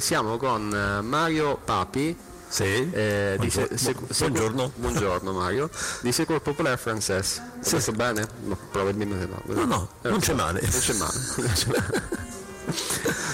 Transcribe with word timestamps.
Siamo 0.00 0.36
con 0.36 0.72
eh, 0.74 1.00
Mario 1.02 1.58
Papi. 1.64 2.16
Sì. 2.48 2.64
eh, 2.92 3.36
di 3.38 3.46
Buongiorno. 3.46 3.76
Se- 3.76 3.78
Secu- 3.78 4.16
Buongiorno. 4.18 4.72
buongiorno 4.76 5.32
Mario. 5.32 5.70
Di 6.02 6.12
Secours 6.12 6.42
Populaire 6.42 6.78
Français. 6.82 7.40
Ho 7.40 7.62
Sì. 7.62 7.76
detto 7.76 7.92
bene? 7.92 8.28
No, 8.44 8.58
probabilmente 8.70 9.26
no. 9.26 9.42
No, 9.54 9.64
no, 9.64 9.88
Eh, 10.02 10.08
non 10.10 10.18
c'è 10.20 10.34
male. 10.34 10.60
Non 10.60 10.80
c'è 10.80 10.92
male. 10.94 11.12
non 11.36 11.52
c'è 11.52 11.66
male. 11.68 12.02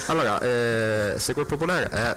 allora, 0.07 0.41
eh, 0.41 1.15
Secours 1.19 1.49
Populaire 1.49 1.89
è 1.89 2.17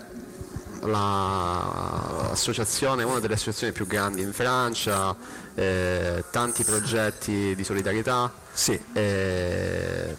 la- 0.81 2.27
l'associazione, 2.29 3.03
una 3.03 3.19
delle 3.19 3.33
associazioni 3.33 3.73
più 3.73 3.87
grandi 3.87 4.21
in 4.21 4.31
Francia, 4.33 5.15
eh, 5.55 6.23
tanti 6.31 6.63
progetti 6.63 7.55
di 7.55 7.63
solidarietà. 7.63 8.31
Sì. 8.53 8.79
Eh, 8.93 10.15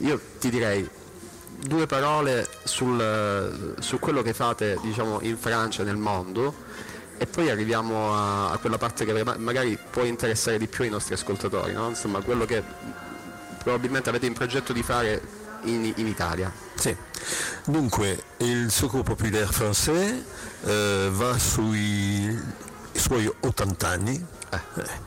io 0.00 0.20
ti 0.40 0.50
direi 0.50 0.88
due 1.58 1.86
parole 1.86 2.46
sul, 2.64 3.74
su 3.78 3.98
quello 3.98 4.22
che 4.22 4.34
fate 4.34 4.78
diciamo, 4.82 5.20
in 5.22 5.36
Francia 5.36 5.82
e 5.82 5.84
nel 5.84 5.96
mondo 5.96 6.54
e 7.16 7.26
poi 7.26 7.48
arriviamo 7.50 8.14
a, 8.14 8.50
a 8.50 8.58
quella 8.58 8.78
parte 8.78 9.04
che 9.04 9.24
ma- 9.24 9.36
magari 9.38 9.78
può 9.90 10.02
interessare 10.04 10.58
di 10.58 10.66
più 10.66 10.84
ai 10.84 10.90
nostri 10.90 11.14
ascoltatori, 11.14 11.72
no? 11.72 11.88
insomma 11.88 12.20
quello 12.20 12.44
che 12.44 12.62
probabilmente 13.62 14.08
avete 14.08 14.26
in 14.26 14.34
progetto 14.34 14.72
di 14.72 14.82
fare 14.82 15.20
in, 15.62 15.92
in 15.96 16.06
Italia. 16.06 16.52
Sì. 16.74 16.94
Dunque, 17.64 18.22
il 18.38 18.70
Secours 18.70 19.04
Populaire 19.04 19.46
Français 19.46 20.22
eh, 20.64 21.08
va 21.10 21.38
sui 21.38 22.38
suoi 22.92 23.30
80 23.40 23.88
anni. 23.88 24.26
Eh, 24.74 25.02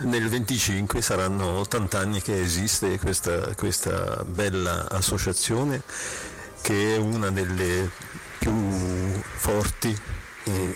Nel 0.00 0.28
25 0.28 1.02
saranno 1.02 1.58
80 1.60 1.98
anni 1.98 2.22
che 2.22 2.40
esiste 2.40 2.98
questa, 2.98 3.54
questa 3.54 4.24
bella 4.24 4.88
associazione 4.88 5.82
che 6.62 6.94
è 6.94 6.98
una 6.98 7.30
delle 7.30 7.90
più 8.38 8.52
forti 9.36 9.96
in, 10.44 10.74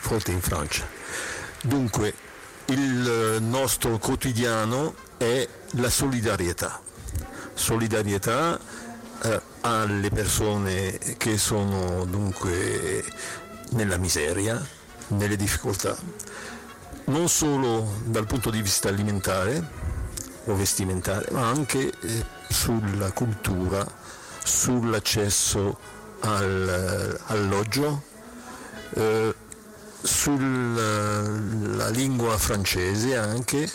forti 0.00 0.32
in 0.32 0.40
Francia. 0.40 0.86
Dunque, 1.62 2.14
il 2.66 3.38
nostro 3.40 3.98
quotidiano 3.98 4.94
è 5.16 5.46
la 5.72 5.90
solidarietà. 5.90 6.80
Solidarietà 7.54 8.58
eh, 9.22 9.40
alle 9.60 10.10
persone 10.10 10.98
che 11.16 11.38
sono 11.38 12.04
dunque 12.04 13.04
nella 13.70 13.96
miseria, 13.96 14.62
nelle 15.08 15.36
difficoltà, 15.36 15.96
non 17.06 17.28
solo 17.28 18.00
dal 18.04 18.26
punto 18.26 18.50
di 18.50 18.62
vista 18.62 18.88
alimentare 18.88 19.62
o 20.46 20.54
vestimentale, 20.54 21.26
ma 21.30 21.46
anche 21.48 21.90
eh, 22.00 22.24
sulla 22.48 23.12
cultura, 23.12 23.86
sull'accesso 24.42 25.78
al 26.20 27.20
alloggio, 27.26 28.02
eh, 28.94 29.34
sulla 30.02 31.88
lingua 31.88 32.36
francese 32.38 33.16
anche 33.16 33.70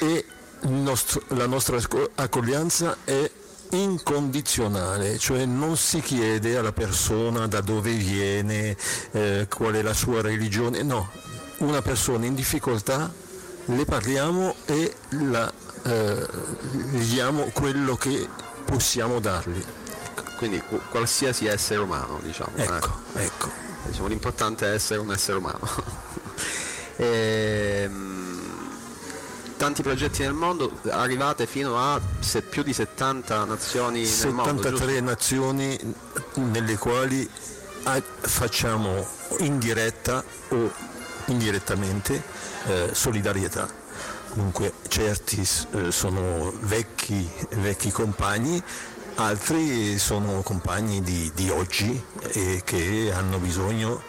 e 0.00 0.24
nostro- 0.62 1.22
la 1.28 1.46
nostra 1.46 1.76
acco- 1.76 2.10
accoglienza 2.14 2.96
è 3.04 3.30
incondizionale, 3.70 5.18
cioè 5.18 5.44
non 5.46 5.76
si 5.76 6.00
chiede 6.00 6.56
alla 6.56 6.72
persona 6.72 7.46
da 7.48 7.60
dove 7.60 7.92
viene, 7.92 8.76
eh, 9.12 9.48
qual 9.52 9.74
è 9.74 9.82
la 9.82 9.94
sua 9.94 10.22
religione, 10.22 10.82
no, 10.82 11.10
una 11.64 11.82
persona 11.82 12.26
in 12.26 12.34
difficoltà 12.34 13.12
le 13.66 13.84
parliamo 13.84 14.54
e 14.66 14.94
la, 15.10 15.50
eh, 15.84 16.26
gli 16.90 17.04
diamo 17.12 17.50
quello 17.52 17.96
che 17.96 18.28
possiamo 18.64 19.20
dargli. 19.20 19.62
Quindi 20.36 20.60
qu- 20.60 20.80
qualsiasi 20.90 21.46
essere 21.46 21.80
umano, 21.80 22.20
diciamo. 22.22 22.50
Ecco, 22.56 22.90
ecco. 23.14 23.46
eh. 23.46 23.88
Diciamo, 23.88 24.08
l'importante 24.08 24.66
è 24.66 24.74
essere 24.74 25.00
un 25.00 25.12
essere 25.12 25.38
umano. 25.38 25.60
Ehm, 26.96 28.40
tanti 29.56 29.82
progetti 29.82 30.22
nel 30.22 30.32
mondo, 30.32 30.78
arrivate 30.90 31.44
fino 31.46 31.76
a 31.76 32.00
se- 32.20 32.42
più 32.42 32.62
di 32.62 32.72
70 32.72 33.44
nazioni 33.44 34.02
nel 34.02 34.32
mondo. 34.32 34.62
73 34.62 35.00
nazioni 35.00 35.76
nelle 36.34 36.78
quali 36.78 37.28
ah, 37.82 38.00
facciamo 38.20 39.04
in 39.38 39.58
diretta 39.58 40.22
o 40.50 40.70
indirettamente 41.26 42.22
eh, 42.66 42.90
solidarietà. 42.92 43.68
Comunque 44.30 44.72
certi 44.88 45.40
eh, 45.40 45.92
sono 45.92 46.52
vecchi, 46.60 47.28
vecchi 47.50 47.90
compagni, 47.90 48.60
altri 49.16 49.98
sono 49.98 50.42
compagni 50.42 51.02
di, 51.02 51.30
di 51.34 51.48
oggi 51.50 52.02
e 52.32 52.62
che 52.64 53.12
hanno 53.14 53.38
bisogno 53.38 54.02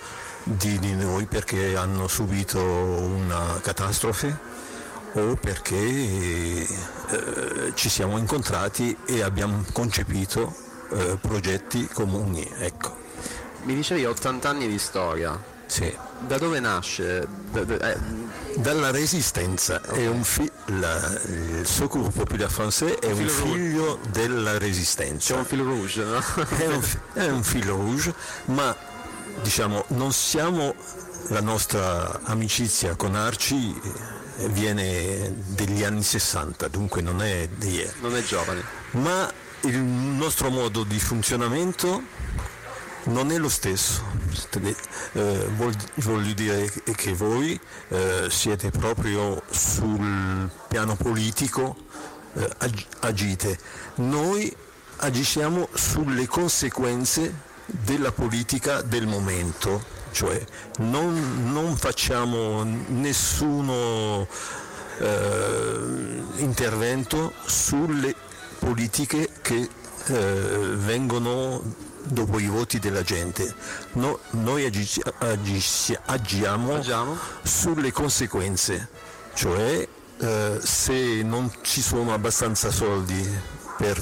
di, 0.43 0.79
di 0.79 0.95
noi 0.95 1.25
perché 1.25 1.75
hanno 1.75 2.07
subito 2.07 2.59
una 2.59 3.59
catastrofe 3.61 4.53
o 5.13 5.35
perché 5.35 5.77
eh, 5.77 6.67
ci 7.73 7.89
siamo 7.89 8.17
incontrati 8.17 8.97
e 9.05 9.21
abbiamo 9.21 9.63
concepito 9.71 10.53
eh, 10.91 11.17
progetti 11.19 11.87
comuni. 11.87 12.47
Ecco. 12.59 13.03
Mi 13.63 13.75
dicevi 13.75 14.05
80 14.05 14.49
anni 14.49 14.67
di 14.67 14.77
storia. 14.77 15.53
Sì. 15.67 15.93
Da 16.27 16.37
dove 16.37 16.59
nasce? 16.59 17.27
Da- 17.51 17.63
da- 17.63 17.91
eh, 17.93 17.97
Dalla 18.57 18.89
resistenza, 18.89 19.81
è 19.81 20.07
un 20.07 20.23
fi- 20.23 20.49
la- 20.67 21.19
il 21.27 21.67
Secours 21.67 22.13
Populaire 22.15 22.49
Français 22.51 22.97
è 22.99 23.11
un 23.11 23.15
filo 23.17 23.33
rouge. 23.33 23.51
figlio 23.53 23.99
della 24.11 24.51
c'è 24.53 24.59
resistenza. 24.59 25.35
un 25.35 25.45
fil 25.45 25.61
rouge, 25.61 26.03
no? 26.05 26.19
È 26.57 26.65
un, 26.67 26.81
fi- 26.81 26.97
è 27.13 27.25
un 27.27 27.43
fil 27.43 27.65
rouge, 27.65 28.13
ma 28.45 28.73
diciamo 29.41 29.83
non 29.89 30.13
siamo, 30.13 30.73
la 31.29 31.41
nostra 31.41 32.21
amicizia 32.23 32.95
con 32.95 33.15
Arci 33.15 33.77
eh, 34.37 34.47
viene 34.49 35.33
degli 35.47 35.83
anni 35.83 36.01
60, 36.03 36.67
dunque 36.69 37.01
non 37.01 37.21
è 37.21 37.49
di 37.53 37.71
ieri. 37.71 37.91
non 37.99 38.15
è 38.15 38.23
giovane. 38.23 38.63
ma 38.91 39.29
il 39.61 39.79
nostro 39.79 40.49
modo 40.49 40.83
di 40.83 40.99
funzionamento 40.99 42.03
non 43.05 43.31
è 43.31 43.37
lo 43.37 43.49
stesso. 43.49 44.03
Eh, 45.13 45.47
voglio 45.95 46.33
dire 46.33 46.71
che- 46.95 47.13
voi 47.13 47.59
eh, 47.89 48.27
siete 48.29 48.69
proprio 48.71 49.41
sul 49.49 50.49
piano 50.67 50.95
politico, 50.95 51.75
eh, 52.33 52.49
ag- 52.57 52.85
agite. 53.01 53.57
Noi 53.95 54.53
agisciamo 54.97 55.67
sulle 55.73 56.25
conseguenze 56.27 57.33
della 57.65 58.11
politica 58.11 58.81
del 58.81 59.07
momento, 59.07 59.83
cioè 60.11 60.43
non, 60.79 61.51
non 61.51 61.75
facciamo 61.75 62.63
nessuno 62.63 64.27
eh, 64.99 66.23
intervento 66.37 67.33
sulle 67.45 68.15
politiche 68.59 69.29
che 69.41 69.67
eh, 70.07 70.59
vengono 70.75 71.61
dopo 72.07 72.39
i 72.39 72.47
voti 72.47 72.79
della 72.79 73.01
gente. 73.01 73.53
No- 73.93 74.19
noi 74.31 74.65
agici- 74.65 75.01
agisci- 75.19 75.97
agiamo 76.05 76.75
Agiamo. 76.75 77.17
sulle 77.43 77.91
conseguenze, 77.91 78.89
cioè 79.33 79.87
eh, 80.17 80.59
se 80.63 81.21
non 81.23 81.51
ci 81.61 81.81
sono 81.81 82.13
abbastanza 82.13 82.71
soldi 82.71 83.27
per 83.77 84.01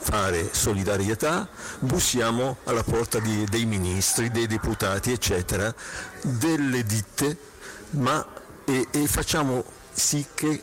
fare 0.00 0.50
solidarietà, 0.52 1.48
bussiamo 1.78 2.58
alla 2.64 2.82
porta 2.82 3.18
di- 3.18 3.46
dei 3.48 3.64
ministri, 3.64 4.30
dei 4.30 4.46
deputati, 4.46 5.12
eccetera, 5.12 5.74
delle 6.22 6.84
ditte, 6.84 7.38
ma 7.90 8.24
e, 8.66 8.88
e 8.90 9.06
facciamo 9.06 9.64
sì 9.92 10.26
che 10.34 10.62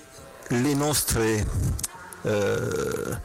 le 0.49 0.73
nostre 0.75 1.47
eh, 2.23 3.17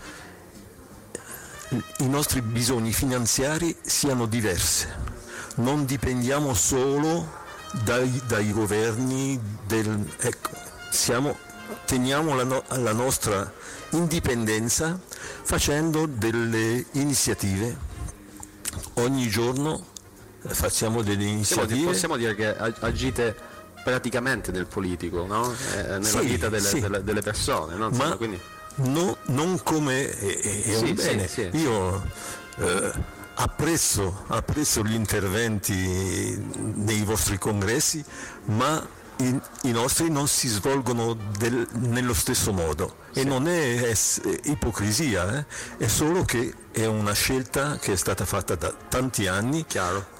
i 1.99 2.09
nostri 2.09 2.43
bisogni 2.43 2.93
finanziari 2.93 3.77
siano 3.83 4.27
diversi. 4.27 4.87
Non 5.57 5.85
dipendiamo 5.85 6.55
solo 6.55 7.45
dai, 7.85 8.21
dai 8.27 8.53
governi, 8.53 9.41
del, 9.67 10.07
ecco, 10.19 10.51
siamo- 10.91 11.37
teniamo 11.87 12.35
la, 12.35 12.45
no- 12.45 12.65
la 12.69 12.93
nostra 12.93 13.51
indipendenza 13.91 14.99
facendo 15.43 16.07
delle 16.07 16.85
iniziative. 16.93 17.77
Ogni 18.95 19.29
giorno 19.29 19.85
eh, 20.43 20.55
facciamo 20.55 21.03
delle 21.03 21.25
iniziative. 21.25 21.85
possiamo 21.87 22.17
dire 22.17 22.35
che 22.35 22.57
ag- 22.57 22.77
agite 22.81 23.35
praticamente 23.83 24.51
nel 24.53 24.67
politico, 24.67 25.27
no? 25.27 25.53
Eh, 25.75 25.83
nella 25.83 26.03
Sì, 26.05 26.27
vita 26.27 26.49
delle, 26.49 26.69
sì. 26.69 26.81
delle- 26.81 27.03
delle 27.05 27.23
persone, 27.23 27.77
no? 27.77 27.89
Insomma, 27.89 28.09
ma 28.11 28.17
quindi- 28.17 28.41
no- 28.77 29.17
non 29.27 29.61
come 29.63 30.11
è, 30.11 30.19
è- 30.19 30.63
è 30.63 30.75
Sì, 30.77 30.81
un 30.83 30.87
sì, 30.87 30.93
bene. 30.93 31.29
sì. 31.29 31.49
Io 31.53 32.03
eh, 32.59 32.93
apprezzo, 33.35 34.25
apprezzo 34.29 34.83
gli 34.85 34.95
interventi 34.95 35.75
nei 36.75 37.03
vostri 37.03 37.39
congressi, 37.39 38.05
ma 38.47 38.87
i, 39.19 39.41
i 39.63 39.71
nostri 39.73 40.11
non 40.11 40.29
si 40.29 40.47
svolgono 40.49 41.17
del, 41.39 41.67
nello 41.73 42.13
stesso 42.13 42.53
modo 42.53 42.97
e 43.15 43.25
non 43.25 43.49
è, 43.49 43.81
è, 43.81 43.93
è 43.93 44.41
ipocrisia, 44.45 45.39
eh? 45.39 45.47
è 45.79 45.87
solo 45.87 46.25
che 46.25 46.53
è 46.71 46.85
una 46.85 47.15
scelta 47.15 47.79
che 47.79 47.95
è 47.95 47.97
stata 47.97 48.25
fatta 48.27 48.55
da 48.57 48.75
tanti 48.89 49.27
anni. 49.27 49.65
Chiaro. 49.67 50.15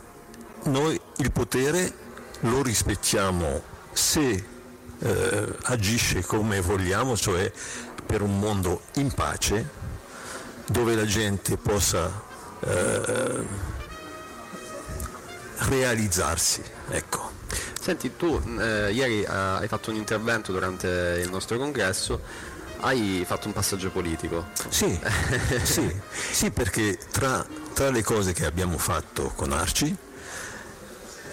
Noi 0.65 0.99
il 1.19 1.31
potere 1.31 1.93
lo 2.41 2.63
rispettiamo 2.63 3.63
se 3.93 4.45
eh, 4.99 5.57
agisce 5.65 6.25
come 6.25 6.61
vogliamo, 6.61 7.17
cioè 7.17 7.53
per 8.07 8.23
un 8.23 8.39
mondo 8.39 8.83
in 8.95 9.13
pace, 9.13 9.69
dove 10.67 10.95
la 10.95 11.05
gente 11.05 11.57
possa 11.57 12.23
eh, 12.61 13.45
realizzarsi. 15.59 16.63
Ecco. 16.89 17.35
Senti, 17.81 18.17
tu 18.17 18.41
eh, 18.59 18.91
ieri 18.93 19.23
eh, 19.23 19.27
hai 19.29 19.69
fatto 19.69 19.91
un 19.91 19.97
intervento 19.97 20.53
durante 20.53 21.21
il 21.23 21.31
nostro 21.31 21.57
congresso, 21.59 22.21
hai 22.81 23.25
fatto 23.27 23.47
un 23.47 23.53
passaggio 23.53 23.91
politico. 23.91 24.47
Sì, 24.69 24.99
sì, 25.63 26.01
sì 26.33 26.51
perché 26.51 26.99
tra, 27.11 27.47
tra, 27.75 27.91
le 27.91 28.03
cose 28.03 28.33
che 28.33 28.45
abbiamo 28.45 28.79
fatto 28.79 29.33
con 29.37 29.53
Arci 29.53 29.97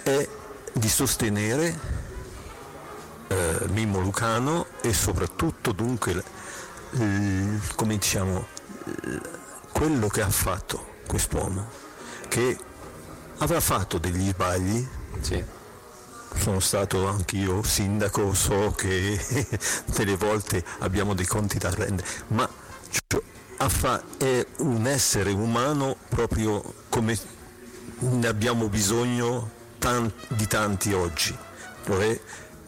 è 0.03 0.27
di 0.73 0.89
sostenere 0.89 2.01
eh, 3.27 3.59
Mimmo 3.69 3.99
Lucano 3.99 4.67
e 4.81 4.93
soprattutto 4.93 5.71
dunque 5.71 6.41
come 7.75 7.97
diciamo, 7.97 8.47
quello 9.71 10.07
che 10.07 10.21
ha 10.21 10.29
fatto 10.29 10.95
quest'uomo, 11.07 11.67
che 12.27 12.57
avrà 13.37 13.59
fatto 13.59 13.97
degli 13.97 14.29
sbagli. 14.29 14.87
Sì 15.21 15.61
sono 16.35 16.59
stato 16.59 17.07
anch'io 17.07 17.61
sindaco, 17.61 18.33
so 18.33 18.71
che 18.71 19.19
delle 19.95 20.15
volte 20.15 20.63
abbiamo 20.79 21.13
dei 21.13 21.27
conti 21.27 21.59
da 21.59 21.69
rendere, 21.69 22.07
ma 22.29 22.49
è 24.17 24.45
un 24.57 24.87
essere 24.87 25.31
umano 25.31 25.95
proprio 26.09 26.61
come 26.89 27.17
ne 27.99 28.27
abbiamo 28.27 28.67
bisogno 28.67 29.51
di 30.27 30.47
tanti 30.47 30.93
oggi, 30.93 31.37
cioè 31.85 32.19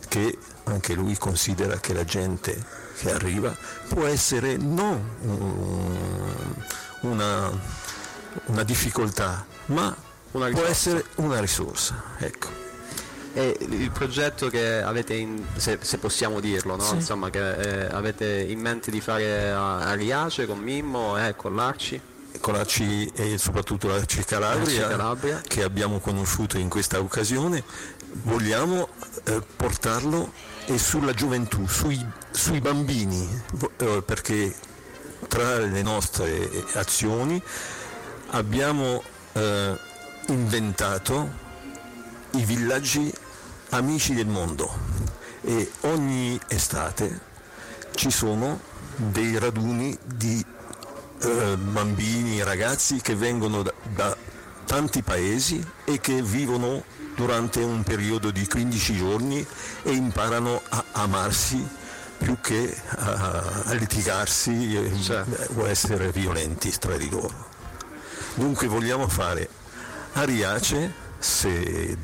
che 0.08 0.38
anche 0.66 0.94
lui 0.94 1.18
considera 1.18 1.80
che 1.80 1.94
la 1.94 2.04
gente 2.04 2.84
che 2.98 3.12
arriva 3.12 3.56
può 3.88 4.06
essere 4.06 4.58
non 4.58 5.04
una, 7.02 7.52
una 8.46 8.64
difficoltà, 8.64 9.46
ma 9.66 9.96
può 10.32 10.64
essere 10.66 11.06
una 11.16 11.40
risorsa. 11.40 12.02
Ecco. 12.18 12.64
E 13.34 13.58
il 13.60 13.92
progetto 13.92 14.50
che 14.50 14.82
avete, 14.82 15.14
in, 15.14 15.44
se, 15.58 15.78
se, 15.82 15.98
possiamo 15.98 16.40
dirlo, 16.40 16.78
no? 16.78 16.84
sì. 16.84 16.96
Insomma, 16.96 17.30
che 17.30 17.84
eh, 17.84 17.86
avete 17.92 18.46
in 18.48 18.60
mente 18.60 18.92
di 18.92 19.02
fare 19.02 19.52
a, 19.52 19.80
a 19.80 19.94
Riace 19.94 20.46
con 20.46 20.60
Mimmo 20.60 21.18
e 21.18 21.28
eh, 21.28 21.36
con 21.36 21.54
l'Arci? 21.54 22.00
Con 22.40 22.54
l'Arci 22.54 23.12
e 23.16 23.38
soprattutto 23.38 23.88
l'Arci 23.88 24.24
Calabria, 24.24 24.88
Calabria, 24.88 25.42
che 25.46 25.64
abbiamo 25.64 26.00
conosciuto 26.00 26.58
in 26.58 26.70
questa 26.70 27.00
occasione, 27.00 27.64
vogliamo 28.24 28.90
eh, 29.24 29.42
portarlo 29.56 30.32
e 30.66 30.78
sulla 30.78 31.14
gioventù, 31.14 31.68
sui, 31.68 32.04
sui 32.32 32.60
bambini, 32.60 33.28
eh, 33.78 34.04
perché 34.06 34.54
tra 35.28 35.58
le 35.60 35.82
nostre 35.82 36.50
azioni 36.74 37.42
abbiamo 38.32 39.02
eh, 39.34 39.78
inventato 40.28 41.44
i 42.32 42.44
villaggi 42.44 43.14
amici 43.70 44.14
del 44.14 44.28
mondo 44.28 44.72
e 45.42 45.72
ogni 45.82 46.40
estate 46.48 47.34
ci 47.96 48.12
sono 48.12 48.60
dei 48.96 49.38
raduni 49.38 49.98
di 50.04 50.44
eh, 51.22 51.58
bambini, 51.58 52.44
ragazzi 52.44 53.02
che 53.02 53.16
vengono 53.16 53.64
da, 53.64 53.74
da 53.94 54.18
tanti 54.66 55.02
paesi 55.02 55.66
e 55.86 56.00
che 56.00 56.22
vivono 56.22 56.84
durante 57.16 57.62
un 57.62 57.84
periodo 57.84 58.32
di 58.32 58.46
15 58.46 58.96
giorni 58.96 59.46
e 59.84 59.92
imparano 59.92 60.62
a 60.70 60.84
amarsi 60.94 61.66
più 62.18 62.40
che 62.42 62.76
a, 62.88 63.64
a 63.66 63.74
litigarsi 63.74 65.02
certo. 65.02 65.60
o 65.60 65.68
essere 65.68 66.12
violenti 66.12 66.72
tra 66.78 66.98
di 66.98 67.10
loro. 67.10 67.54
Dunque 68.36 68.68
vogliamo 68.68 69.08
fare 69.08 69.48
Ariace 70.14 71.04
se 71.20 71.98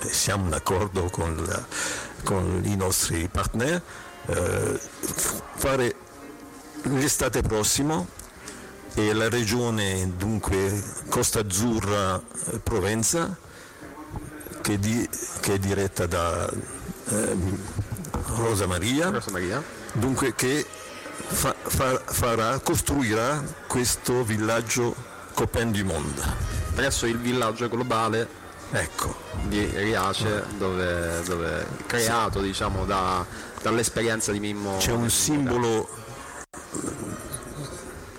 siamo 0.00 0.48
d'accordo 0.48 1.10
con, 1.10 1.44
la, 1.44 1.64
con 2.22 2.62
i 2.64 2.76
nostri 2.76 3.28
partner, 3.28 3.82
eh, 4.26 4.80
fare 5.54 5.94
l'estate 6.82 7.42
prossima 7.42 8.04
e 8.94 9.12
la 9.12 9.28
regione 9.28 10.12
dunque 10.16 10.82
Costa 11.08 11.40
Azzurra 11.40 12.20
eh, 12.50 12.58
Provenza 12.58 13.36
che, 14.60 14.78
di, 14.78 15.08
che, 15.40 15.54
è 15.54 15.58
diretta 15.58 16.06
da 16.06 16.48
eh, 17.08 17.36
Rosa, 18.36 18.66
Maria, 18.66 19.10
Rosa 19.10 19.30
Maria, 19.30 19.62
dunque 19.92 20.34
che 20.34 20.64
fa, 21.26 21.54
fa, 21.60 22.00
farà, 22.04 22.58
costruirà 22.60 23.42
questo 23.66 24.22
villaggio 24.24 24.94
Copen 25.34 25.72
du 25.72 25.84
Monde. 25.84 26.22
Presso 26.74 27.06
il 27.06 27.18
villaggio 27.18 27.68
globale 27.68 28.28
ecco. 28.70 29.14
di 29.42 29.64
Riace 29.64 30.44
dove, 30.56 31.22
dove 31.24 31.66
creato 31.86 32.40
sì. 32.40 32.46
diciamo, 32.46 32.84
da, 32.84 33.24
dall'esperienza 33.62 34.32
di 34.32 34.40
Mimmo. 34.40 34.76
C'è 34.78 34.92
un 34.92 35.10
simbolo 35.10 35.88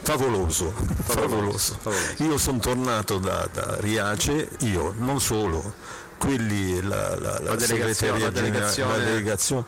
favoloso, 0.03 0.73
favoloso. 1.03 1.77
favoloso. 1.79 2.23
Io 2.23 2.37
sono 2.37 2.59
tornato 2.59 3.17
da, 3.17 3.47
da, 3.51 3.77
Riace, 3.79 4.49
io 4.59 4.93
non 4.97 5.19
solo, 5.19 5.73
quelli, 6.17 6.81
la, 6.81 7.17
la, 7.17 7.39
la, 7.39 7.39
la 7.39 7.55
delegazione, 7.55 8.19
la 8.19 8.29
delegazione. 8.29 8.97
la 8.97 9.03
delegazione, 9.03 9.65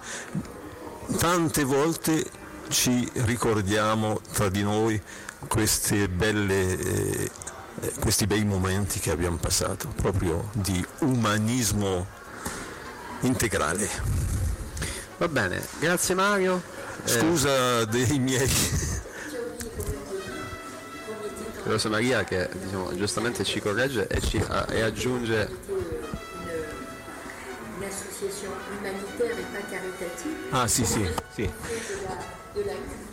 tante 1.17 1.63
volte 1.63 2.23
ci 2.69 3.09
ricordiamo 3.13 4.19
tra 4.31 4.49
di 4.49 4.63
noi 4.63 5.01
queste 5.47 6.09
belle 6.09 6.77
eh, 6.77 7.29
eh, 7.81 7.93
questi 7.99 8.25
bei 8.25 8.45
momenti 8.45 8.99
che 8.99 9.11
abbiamo 9.11 9.37
passato, 9.37 9.87
proprio 9.95 10.49
di 10.53 10.85
umanismo 10.99 12.07
integrale. 13.21 13.89
Va 15.17 15.27
bene, 15.27 15.61
grazie 15.79 16.15
Mario. 16.15 16.61
Eh, 17.03 17.09
Scusa 17.09 17.81
eh, 17.81 17.87
dei 17.87 18.19
miei... 18.19 18.49
Rosa 21.65 21.89
Maria 21.89 22.23
che 22.23 22.49
diciamo, 22.53 22.95
giustamente 22.95 23.43
ci 23.43 23.59
corregge 23.59 24.07
e, 24.07 24.21
ci, 24.21 24.37
e 24.69 24.81
aggiunge 24.81 25.49
Ah 30.51 30.67
sì 30.67 30.85
sì, 30.85 31.07
sì. 31.33 31.51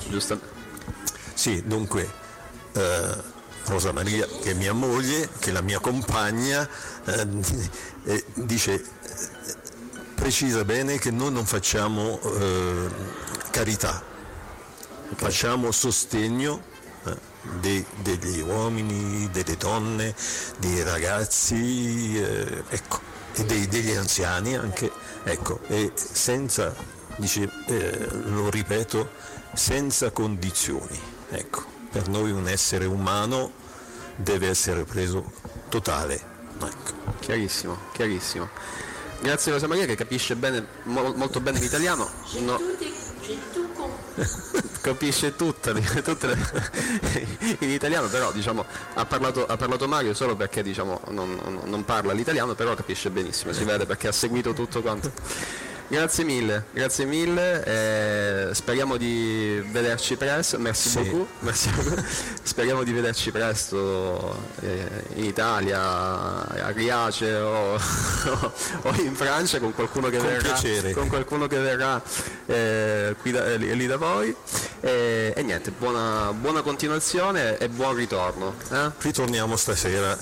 Giustamente. 0.09 0.50
Sì, 1.35 1.62
dunque 1.66 2.09
eh, 2.73 3.16
Rosa 3.66 3.92
Maria, 3.92 4.26
che 4.26 4.50
è 4.50 4.54
mia 4.54 4.73
moglie, 4.73 5.28
che 5.38 5.50
è 5.50 5.52
la 5.52 5.61
mia 5.61 5.78
compagna, 5.78 6.68
eh, 7.04 7.26
eh, 8.04 8.25
dice, 8.35 8.85
precisa 10.14 10.64
bene 10.64 10.99
che 10.99 11.11
noi 11.11 11.32
non 11.32 11.47
facciamo 11.47 12.21
eh, 12.21 12.88
carità, 13.50 14.02
facciamo 15.16 15.71
sostegno 15.71 16.71
dei, 17.61 17.84
degli 18.02 18.40
uomini, 18.40 19.28
delle 19.30 19.56
donne, 19.56 20.14
dei 20.58 20.82
ragazzi, 20.82 22.18
eh, 22.20 22.62
ecco, 22.68 23.00
e 23.34 23.44
dei, 23.44 23.66
degli 23.68 23.92
anziani 23.92 24.56
anche, 24.56 24.90
ecco, 25.25 25.61
e 25.66 25.92
senza, 25.94 26.75
dice, 27.16 27.50
eh, 27.66 28.08
lo 28.25 28.50
ripeto, 28.50 29.11
senza 29.54 30.11
condizioni. 30.11 31.00
Ecco 31.30 31.72
per 31.92 32.08
noi 32.08 32.30
un 32.30 32.49
essere 32.49 32.87
umano 32.87 33.52
deve 34.16 34.49
essere 34.49 34.84
preso 34.84 35.30
totale. 35.68 36.30
Ecco. 36.58 36.92
Chiarissimo, 37.20 37.76
chiarissimo. 37.92 38.49
Grazie 39.20 39.52
Rosa 39.52 39.66
Maria 39.68 39.84
che 39.84 39.94
capisce 39.94 40.34
bene, 40.34 40.66
mo, 40.84 41.12
molto 41.14 41.40
bene 41.40 41.61
l'italiano. 41.61 42.11
No. 42.38 42.58
capisce 44.81 45.35
tutte 45.37 45.73
le, 45.73 45.83
in 47.61 47.71
italiano, 47.71 48.09
però 48.09 48.33
diciamo, 48.33 48.64
ha, 48.95 49.04
parlato, 49.04 49.47
ha, 49.47 49.57
parlato, 49.57 49.88
Mario 49.88 50.14
solo 50.14 50.37
perché 50.37 50.62
diciamo, 50.62 51.00
non, 51.09 51.38
non 51.64 51.85
parla 51.85 52.12
l'italiano, 52.12 52.54
però 52.54 52.75
capisce 52.75 53.11
benissimo, 53.11 53.52
si 53.52 53.64
vede 53.64 53.87
perché 53.87 54.09
ha 54.09 54.12
seguito 54.12 54.52
tutto 54.52 54.83
quanto. 54.83 55.12
Grazie 55.89 56.25
mille, 56.25 56.65
grazie 56.73 57.05
mille, 57.05 57.65
eh, 58.49 58.55
speriamo 58.55 58.97
di 58.97 59.62
vederci 59.71 60.17
presto, 60.17 60.59
merci 60.59 60.89
Sì. 60.89 60.99
beaucoup, 61.01 61.29
merci 61.41 61.69
speriamo 62.43 62.83
di 62.83 62.93
vederci 62.93 63.31
presto 63.31 64.35
eh, 64.61 64.89
in 65.17 65.25
Italia, 65.25 65.81
a 66.49 66.71
Riace 66.71 67.35
o, 67.35 67.75
o 68.83 68.95
in 69.03 69.15
Francia 69.15 69.59
con 69.61 69.75
qualcuno 69.75 70.09
che 70.09 70.17
Con 70.17 70.27
verrà, 70.29 70.93
con 70.95 71.09
qualcuno 71.09 71.47
che 71.47 71.59
verrà 71.59 72.01
eh, 72.47 73.15
qui 73.21 73.31
da- 73.31 73.55
lì, 73.57 73.77
lì 73.77 73.87
da 73.87 73.99
voi 73.99 74.35
e, 74.81 75.35
e 75.37 75.43
niente, 75.43 75.73
buona, 75.73 76.33
buona 76.33 76.62
continuazione 76.62 77.59
e 77.59 77.69
buon 77.69 77.95
ritorno 77.95 78.55
eh? 78.71 78.91
Ritorniamo 78.99 79.57
stasera 79.57 80.17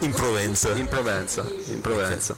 in 0.00 0.12
Provenza. 0.12 0.72
in 0.72 0.86
Provenza. 0.86 1.46
In 1.68 1.80
Provenza. 1.80 2.34